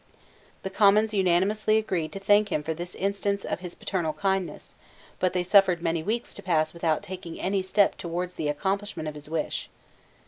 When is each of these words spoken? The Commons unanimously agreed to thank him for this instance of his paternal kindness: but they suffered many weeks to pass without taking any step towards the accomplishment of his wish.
The 0.63 0.71
Commons 0.71 1.13
unanimously 1.13 1.77
agreed 1.77 2.11
to 2.13 2.19
thank 2.19 2.51
him 2.51 2.63
for 2.63 2.73
this 2.73 2.95
instance 2.95 3.45
of 3.45 3.59
his 3.59 3.75
paternal 3.75 4.13
kindness: 4.13 4.73
but 5.19 5.33
they 5.33 5.43
suffered 5.43 5.83
many 5.83 6.01
weeks 6.01 6.33
to 6.33 6.41
pass 6.41 6.73
without 6.73 7.03
taking 7.03 7.39
any 7.39 7.61
step 7.61 7.97
towards 7.97 8.33
the 8.33 8.47
accomplishment 8.49 9.07
of 9.07 9.13
his 9.13 9.29
wish. 9.29 9.69